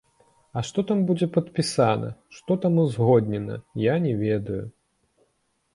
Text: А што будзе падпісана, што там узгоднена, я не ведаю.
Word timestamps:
А 0.59 0.61
што 0.69 0.79
будзе 1.09 1.27
падпісана, 1.35 2.09
што 2.39 2.51
там 2.65 2.73
узгоднена, 2.85 3.61
я 3.87 3.95
не 4.09 4.13
ведаю. 4.25 4.61